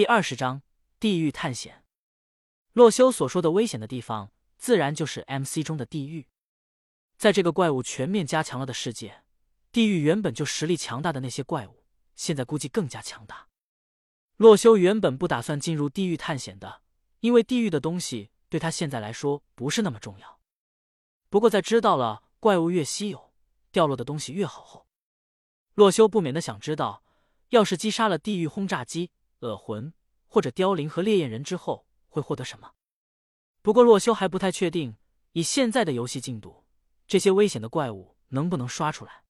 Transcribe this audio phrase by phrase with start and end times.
[0.00, 0.62] 第二十章
[0.98, 1.84] 地狱探险。
[2.72, 6.26] 洛修所说的危险的地方，自然就是 MC 中的地狱。
[7.18, 9.22] 在这个怪物全面加强了的世界，
[9.70, 11.84] 地狱原本就实力强大的那些怪物，
[12.16, 13.48] 现在估计更加强大。
[14.38, 16.80] 洛修原本不打算进入地狱探险的，
[17.18, 20.40] 因为地狱的东西对他现在来说不是那么重要。
[21.28, 23.34] 不过在知道了怪物越稀有，
[23.70, 24.86] 掉落的东西越好后，
[25.74, 27.04] 洛修不免的想知道，
[27.50, 29.10] 要是击杀了地狱轰炸机。
[29.40, 29.92] 恶魂
[30.26, 32.72] 或者凋零和烈焰人之后会获得什么？
[33.62, 34.96] 不过洛修还不太确定，
[35.32, 36.64] 以现在的游戏进度，
[37.06, 39.24] 这些危险的怪物能不能刷出来？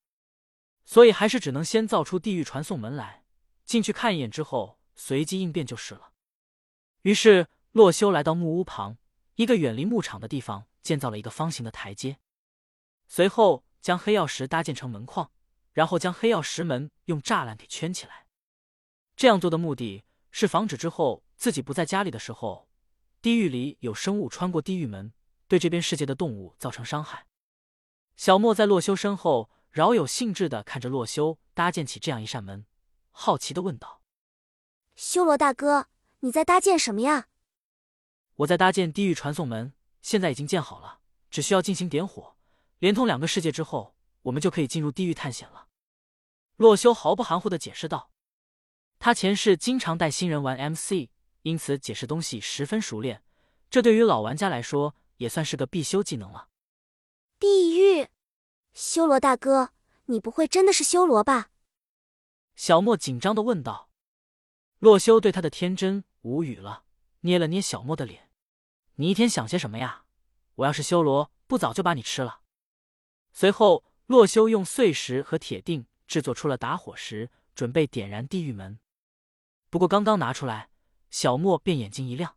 [0.85, 3.23] 所以还是只能先造出地狱传送门来，
[3.65, 6.11] 进去看一眼之后，随机应变就是了。
[7.01, 8.97] 于是洛修来到木屋旁
[9.35, 12.19] 一个远离牧场的地方，建造了一个方形的台阶，
[13.07, 15.31] 随后将黑曜石搭建成门框，
[15.71, 18.27] 然后将黑曜石门用栅栏给圈起来。
[19.21, 22.67] 这样做的目的是防止之后自己不在家里的时候，
[23.21, 25.13] 地狱里有生物穿过地狱门，
[25.47, 27.27] 对这边世界的动物造成伤害。
[28.17, 32.65] 小莫在洛修身后饶有兴致地看着洛修搭建起这样一扇门，
[33.11, 34.01] 好奇地问道
[34.97, 35.85] ：“修罗大哥，
[36.21, 37.27] 你在搭建什么呀
[38.37, 42.37] ？”“我在搭建地狱传送门，现在已经建好了，只需要进行点火，
[42.79, 45.67] 连通两个世界之后，我们就可以进入地狱探险了。”
[46.57, 48.09] 洛修毫不含糊地解释道。
[49.03, 51.09] 他前世经常带新人玩 MC，
[51.41, 53.23] 因此解释东西十分熟练。
[53.67, 56.49] 这对于老玩家来说也算是个必修技能了。
[57.39, 58.09] 地狱，
[58.73, 59.71] 修罗大哥，
[60.05, 61.49] 你不会真的是修罗吧？
[62.55, 63.89] 小莫紧张的问道。
[64.77, 66.83] 洛修对他的天真无语了，
[67.21, 68.29] 捏了捏小莫的脸
[68.97, 70.03] ：“你一天想些什么呀？
[70.53, 72.41] 我要是修罗，不早就把你吃了。”
[73.33, 78.77] 随后，洛修用碎石和铁锭制作出了打火石，准备点燃地狱门。
[79.71, 80.69] 不过刚刚拿出来，
[81.09, 82.35] 小莫便眼睛一亮。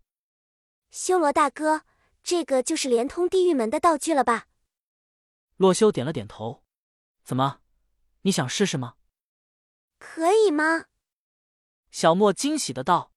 [0.92, 1.82] 修罗大哥，
[2.22, 4.46] 这个就是连通地狱门的道具了吧？
[5.56, 6.62] 洛修点了点头。
[7.24, 7.60] 怎么，
[8.22, 8.94] 你想试试吗？
[9.98, 10.84] 可以吗？
[11.90, 13.10] 小莫惊喜的道。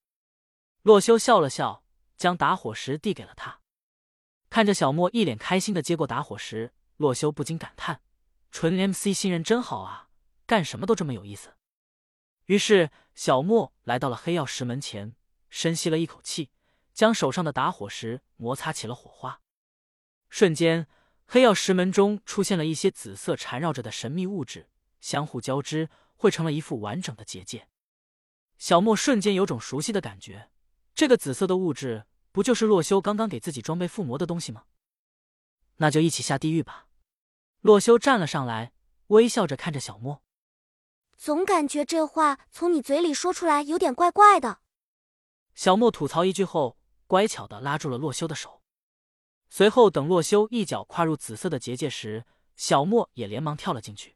[0.82, 1.84] 洛修笑了笑，
[2.18, 3.62] 将打火石递给了他。
[4.50, 8.02] 看着小莫一脸开心的接过打火石，洛修不禁感叹：
[8.50, 10.10] 纯 MC 新人真好啊，
[10.48, 11.54] 干什么都这么有意思。
[12.48, 15.16] 于是，小莫来到了黑曜石门前，
[15.50, 16.50] 深吸了一口气，
[16.94, 19.42] 将手上的打火石摩擦起了火花。
[20.30, 20.88] 瞬间，
[21.26, 24.70] 黑曜石门中出现了一些紫色缠绕着的神秘物质，
[25.02, 27.68] 相互交织，汇成了一副完整的结界。
[28.58, 30.50] 小莫瞬间有种熟悉的感觉，
[30.96, 34.64] 这个紫色的物质不就是洛修刚刚给自己装备附魔的东西吗？
[35.76, 36.88] 那就一起下地狱吧。
[37.60, 38.72] 洛修站了上来，
[39.08, 40.24] 微笑着看着小莫。
[41.18, 44.60] 总感觉这话从你嘴里说出来有点怪怪的。
[45.56, 48.62] 小莫吐槽一句后，乖巧的拉住了洛修的手。
[49.50, 54.16] 随后，等洛修一脚跨入紫色的结界时，小莫也连忙跳了进去。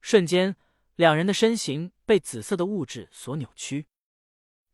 [0.00, 0.54] 瞬间，
[0.94, 3.88] 两人的身形被紫色的物质所扭曲。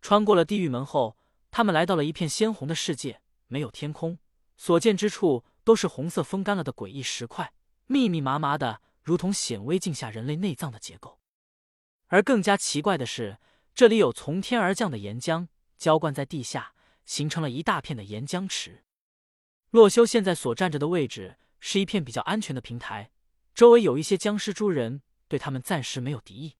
[0.03, 1.17] 穿过了地狱门后，
[1.51, 4.19] 他们来到了一片鲜红的世界，没有天空，
[4.57, 7.55] 所见之处都是红色风干了的诡异石块，
[7.87, 11.19] 密密麻麻的，如同显微镜下人类内脏的结构。
[12.10, 13.38] 而更加奇怪的是，
[13.72, 15.47] 这里有从天而降的岩浆
[15.78, 16.75] 浇灌在地下，
[17.06, 18.84] 形成了一大片的岩浆池。
[19.71, 23.12] 洛修现在所站着的位置是一片比较安全的平台，
[23.54, 26.56] 周围有一些僵尸猪人，对他们暂时没有敌意。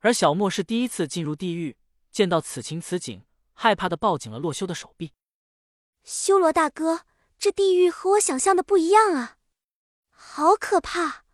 [0.00, 1.76] 而小莫是第一次进入地狱，
[2.10, 5.12] 见到此情此景，害怕的抱紧了洛修的手臂。
[6.02, 7.04] 修罗大哥，
[7.38, 9.36] 这地狱和我想象的不一样啊，
[10.10, 11.24] 好可怕！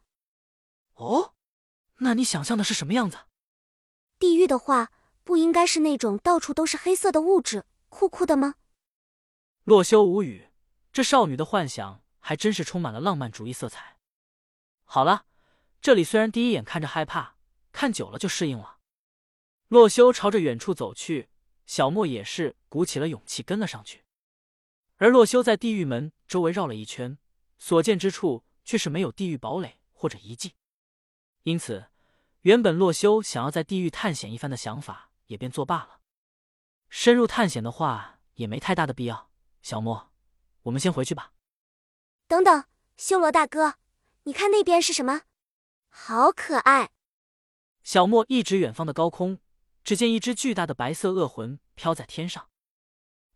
[0.95, 1.35] 哦。
[2.03, 3.19] 那你想象的是什么样子？
[4.19, 4.91] 地狱的话，
[5.23, 8.55] 不应该是那种到处都是黑色的物质、酷酷的吗？
[9.65, 10.49] 洛修无语，
[10.93, 13.99] 这少女的幻想还真是充满了浪漫主义色彩。
[14.85, 15.27] 好了，
[15.83, 17.37] 这里虽然第一眼看着害怕，
[17.71, 18.79] 看久了就适应了。
[19.69, 21.29] 洛修朝着远处走去，
[21.67, 24.05] 小莫也是鼓起了勇气跟了上去。
[24.97, 27.19] 而洛修在地狱门周围绕了一圈，
[27.59, 30.55] 所见之处却是没有地狱堡垒或者遗迹。
[31.45, 31.90] 因此，
[32.43, 36.01] 原本洛修想要在地狱探险一番的想法也便作罢了。
[36.89, 39.31] 深入探险的话，也没太大的必要。
[39.61, 40.11] 小莫，
[40.63, 41.33] 我们先回去吧。
[42.27, 42.65] 等等，
[42.97, 43.75] 修罗大哥，
[44.23, 45.23] 你看那边是什么？
[45.89, 46.91] 好可爱！
[47.83, 49.39] 小莫一指远方的高空，
[49.85, 52.49] 只见一只巨大的白色恶魂飘在天上。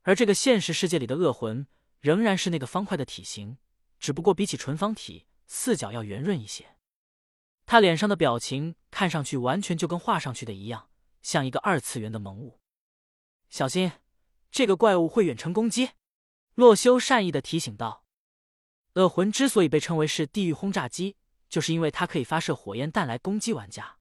[0.03, 1.67] 而这个现实世界里的恶魂
[2.01, 3.59] 仍然是那个方块的体型，
[3.99, 6.77] 只不过比起纯方体，四角要圆润一些。
[7.67, 10.89] 他脸上的表情看上去完全就跟画上去的一样，
[11.21, 12.61] 像一个二次元的萌物。
[13.51, 13.91] 小心，
[14.53, 15.91] 这个怪物会远程攻击。”
[16.55, 18.05] 洛修善意的提醒道。
[18.93, 21.17] 恶魂之所以被称为是地狱轰炸机，
[21.49, 23.97] 就是因为它可以发射火焰弹来攻击玩家。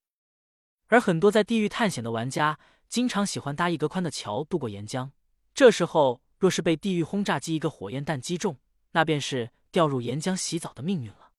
[0.86, 5.10] 而很多在地狱探险的玩家，经常喜欢搭一格宽的桥渡过岩浆。
[5.56, 8.60] 这时候，若是被地狱轰炸机一个火焰弹击中，
[8.92, 11.32] 那便是掉入岩浆洗澡的命运了。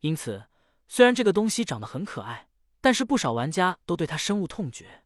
[0.00, 0.46] 因此，
[0.88, 2.48] 虽然这个东西长得很可爱，
[2.82, 5.04] 但是不少玩家都对它深恶痛绝。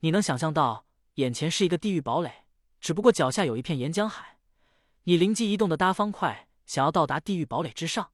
[0.00, 2.44] 你能想象到，眼前是一个地狱堡垒，
[2.80, 4.38] 只不过脚下有一片岩浆海，
[5.04, 8.10] 你灵机一动的搭方块，想要到达地狱堡垒之上，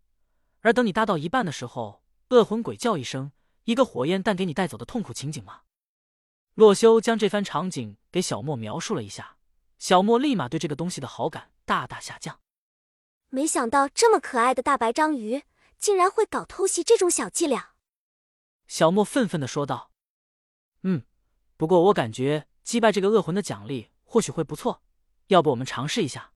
[0.60, 3.32] 而等你搭到一半的时候，恶魂鬼叫一声。
[3.64, 5.62] 一个火焰弹给你带走的痛苦情景吗？
[6.54, 9.36] 洛修将这番场景给小莫描述了一下，
[9.78, 12.40] 小莫立马对这个东西的好感大大下降。
[13.30, 15.44] 没想到这么可爱的大白章鱼，
[15.78, 17.73] 竟然会搞偷袭这种小伎俩。
[18.66, 19.90] 小莫愤愤的说道
[20.82, 21.04] ：“嗯，
[21.56, 24.82] 不过我感觉击败这个恶魂的奖励或许会不错，
[25.28, 26.32] 要不我们尝试一下？”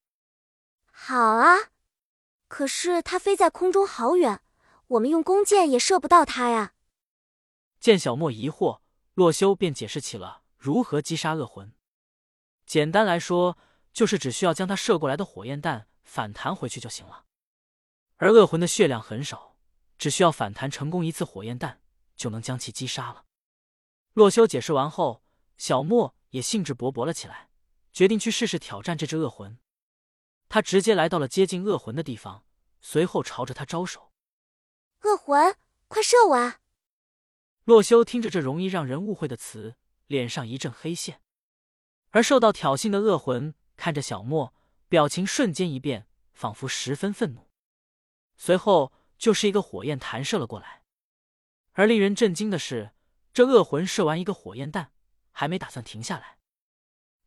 [0.90, 1.70] 好啊，
[2.48, 4.42] 可是它飞在空中好远，
[4.88, 6.74] 我们用弓箭也射不到它呀。
[7.80, 8.80] 见小莫疑惑，
[9.14, 11.72] 洛修便解释起了如何击杀恶魂。
[12.66, 13.56] 简单来说，
[13.92, 17.24] 就是只需要将他射过来的火焰弹反弹回去就行了。
[18.16, 19.56] 而恶魂的血量很少，
[19.96, 21.80] 只需要反弹成功一次火焰弹，
[22.18, 23.24] 就能将其击杀了。
[24.12, 25.22] 洛修解释完后，
[25.56, 27.48] 小莫也兴致勃勃了起来，
[27.92, 29.58] 决定去试试挑战这只恶魂。
[30.50, 32.44] 他直接来到了接近恶魂的地方，
[32.80, 34.12] 随后朝着他招手
[35.04, 35.56] ：“恶魂，
[35.86, 36.60] 快射我啊！”
[37.64, 39.76] 洛修听着这容易让人误会的词，
[40.06, 41.22] 脸上一阵黑线。
[42.10, 44.54] 而受到挑衅的恶魂看着小莫，
[44.88, 47.50] 表情瞬间一变，仿佛十分愤怒。
[48.36, 50.77] 随后就是一个火焰弹射了过来。
[51.78, 52.90] 而令人震惊的是，
[53.32, 54.90] 这恶魂射完一个火焰弹，
[55.30, 56.38] 还没打算停下来，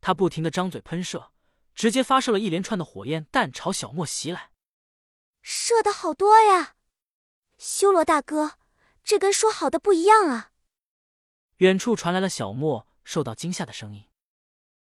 [0.01, 1.31] 他不停的张嘴喷射，
[1.73, 4.51] 直接发射了一连串的火焰弹朝小莫袭来。
[5.41, 6.75] 射的好多呀，
[7.57, 8.57] 修罗大哥。
[9.05, 10.51] 这跟说好的不一样啊！
[11.59, 14.05] 远处传来了小莫受到惊吓的声音。